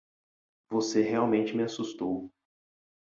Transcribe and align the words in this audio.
Você 0.71 1.03
realmente 1.03 1.55
me 1.55 1.61
assustou. 1.61 2.33